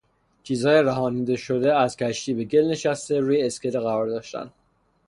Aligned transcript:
چیزهای 0.43 0.81
رهانیده 0.83 1.35
شده 1.35 1.75
از 1.75 1.97
کشتی 1.97 2.33
به 2.33 2.43
گل 2.43 2.63
نشسته 2.65 3.19
روی 3.19 3.43
اسکله 3.43 3.79
قرار 3.79 4.07
داشتند. 4.09 4.51